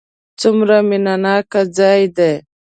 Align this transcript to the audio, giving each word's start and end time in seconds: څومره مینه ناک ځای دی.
څومره 0.39 0.75
مینه 0.89 1.15
ناک 1.23 1.51
ځای 1.77 2.01
دی. 2.17 2.33